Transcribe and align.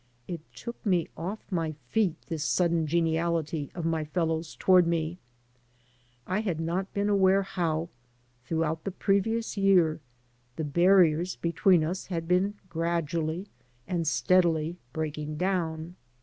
It 0.27 0.41
took 0.55 0.83
me 0.83 1.09
off 1.15 1.45
my 1.51 1.73
feet, 1.89 2.15
this 2.25 2.43
sudden 2.43 2.87
geniality 2.87 3.69
of 3.75 3.85
my 3.85 4.03
fellows 4.03 4.55
toward 4.55 4.87
me. 4.87 5.19
I 6.25 6.39
had 6.39 6.59
not 6.59 6.91
been 6.91 7.07
aware 7.07 7.43
how, 7.43 7.89
throughout 8.43 8.83
the 8.83 8.89
previous 8.89 9.57
year, 9.57 10.01
the 10.55 10.63
barriers 10.63 11.35
between 11.35 11.83
us 11.83 12.07
had 12.07 12.27
been 12.27 12.55
gradually 12.67 13.47
and 13.87 14.07
steadily 14.07 14.79
breaking 14.91 15.37
down. 15.37 15.97